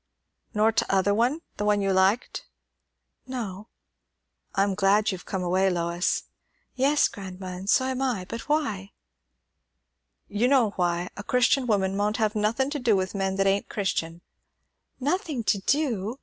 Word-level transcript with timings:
"Nor 0.55 0.71
t'other 0.71 1.13
one? 1.13 1.41
the 1.57 1.63
one 1.63 1.79
you 1.79 1.93
liked." 1.93 2.47
"No." 3.27 3.67
"I'm 4.55 4.73
glad 4.73 5.11
you've 5.11 5.27
come 5.27 5.43
away, 5.43 5.69
Lois." 5.69 6.23
"Yes, 6.73 7.07
grandma, 7.07 7.49
and 7.55 7.69
so 7.69 7.85
am 7.85 8.01
I; 8.01 8.25
but 8.25 8.49
why?" 8.49 8.93
"You 10.27 10.47
know 10.47 10.71
why. 10.71 11.09
A 11.17 11.23
Christian 11.23 11.67
woman 11.67 11.95
maunt 11.95 12.17
have 12.17 12.33
nothin' 12.33 12.71
to 12.71 12.79
do 12.79 12.95
with 12.95 13.13
men 13.13 13.35
that 13.35 13.45
ain't 13.45 13.69
Christian." 13.69 14.21
"Nothing 14.99 15.43
to 15.43 15.59
do! 15.59 16.17